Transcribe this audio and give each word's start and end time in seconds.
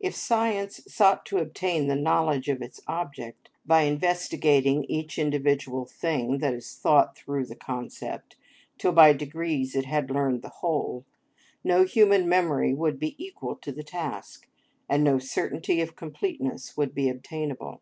If 0.00 0.16
science 0.16 0.80
sought 0.88 1.24
to 1.26 1.38
obtain 1.38 1.86
the 1.86 1.94
knowledge 1.94 2.48
of 2.48 2.60
its 2.60 2.80
object, 2.88 3.50
by 3.64 3.82
investigating 3.82 4.82
each 4.88 5.16
individual 5.16 5.84
thing 5.84 6.38
that 6.38 6.52
is 6.54 6.74
thought 6.74 7.16
through 7.16 7.46
the 7.46 7.54
concept, 7.54 8.34
till 8.78 8.90
by 8.90 9.12
degrees 9.12 9.76
it 9.76 9.84
had 9.86 10.10
learned 10.10 10.42
the 10.42 10.48
whole, 10.58 11.04
no 11.62 11.84
human 11.84 12.28
memory 12.28 12.74
would 12.74 12.98
be 12.98 13.14
equal 13.24 13.54
to 13.62 13.70
the 13.70 13.84
task, 13.84 14.48
and 14.88 15.04
no 15.04 15.20
certainty 15.20 15.80
of 15.80 15.94
completeness 15.94 16.76
would 16.76 16.92
be 16.92 17.08
obtainable. 17.08 17.80